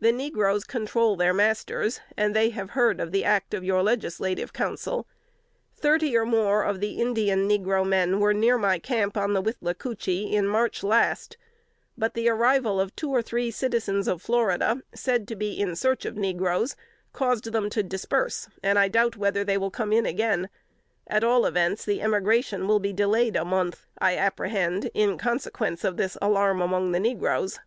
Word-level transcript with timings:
The 0.00 0.12
negroes 0.12 0.62
control 0.62 1.16
their 1.16 1.34
masters; 1.34 1.98
and 2.16 2.36
have 2.36 2.70
heard 2.70 3.00
of 3.00 3.10
the 3.10 3.24
act 3.24 3.52
of 3.52 3.64
your 3.64 3.82
legislative 3.82 4.52
council. 4.52 5.08
Thirty 5.74 6.16
or 6.16 6.24
more 6.24 6.62
of 6.62 6.78
the 6.78 7.00
Indian 7.00 7.48
negro 7.48 7.84
men 7.84 8.20
were 8.20 8.32
near 8.32 8.58
my 8.58 8.78
camp 8.78 9.16
on 9.16 9.32
the 9.32 9.42
Withlacoochee 9.42 10.30
in 10.32 10.46
March 10.46 10.84
last; 10.84 11.36
but 11.98 12.14
the 12.14 12.28
arrival 12.28 12.80
of 12.80 12.94
two 12.94 13.10
or 13.10 13.22
three 13.22 13.50
citizens 13.50 14.06
of 14.06 14.22
Florida, 14.22 14.80
said 14.94 15.26
to 15.26 15.34
be 15.34 15.54
in 15.58 15.74
search 15.74 16.04
of 16.04 16.16
negroes, 16.16 16.76
caused 17.12 17.50
them 17.50 17.68
to 17.70 17.82
disperse, 17.82 18.48
and 18.62 18.78
I 18.78 18.86
doubt 18.86 19.16
whether 19.16 19.42
they 19.42 19.58
will 19.58 19.72
come 19.72 19.92
in 19.92 20.06
again; 20.06 20.48
at 21.08 21.24
all 21.24 21.44
events 21.44 21.84
the 21.84 22.02
emigration 22.02 22.68
will 22.68 22.78
be 22.78 22.92
delayed 22.92 23.34
a 23.34 23.44
month 23.44 23.84
I 23.98 24.16
apprehend 24.16 24.90
in 24.94 25.18
consequence 25.18 25.82
of 25.82 25.96
this 25.96 26.16
alarm 26.22 26.62
among 26.62 26.92
the 26.92 27.00
negroes." 27.00 27.58